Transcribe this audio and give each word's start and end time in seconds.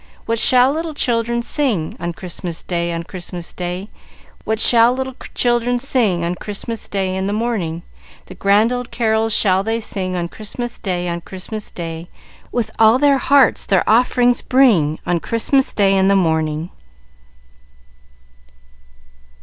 "What 0.25 0.39
shall 0.39 0.71
little 0.73 0.95
children 0.95 1.43
sing 1.43 1.95
On 1.99 2.11
Christmas 2.11 2.63
Day, 2.63 2.91
on 2.91 3.03
Christmas 3.03 3.53
Day? 3.53 3.87
What 4.45 4.59
shall 4.59 4.93
little 4.93 5.15
children 5.35 5.77
sing 5.77 6.25
On 6.25 6.33
Christmas 6.33 6.87
Day 6.87 7.15
in 7.15 7.27
the 7.27 7.33
morning? 7.33 7.83
The 8.25 8.33
grand 8.33 8.73
old 8.73 8.89
carols 8.89 9.31
shall 9.31 9.61
they 9.61 9.79
sing 9.79 10.15
On 10.15 10.27
Christmas 10.27 10.79
Day, 10.79 11.07
on 11.07 11.21
Christmas 11.21 11.69
Day; 11.69 12.09
With 12.51 12.71
all 12.79 12.97
their 12.97 13.19
hearts, 13.19 13.67
their 13.67 13.87
offerings 13.87 14.41
bring 14.41 14.97
On 15.05 15.19
Christmas 15.19 15.71
Day 15.71 15.95
in 15.95 16.07
the 16.07 16.15
morning." 16.15 16.71